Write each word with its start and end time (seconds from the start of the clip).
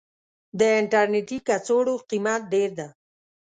د 0.59 0.61
انټرنيټي 0.79 1.37
کڅوړو 1.47 1.95
قيمت 2.09 2.41
ډير 2.53 2.69
ده. 2.79 2.87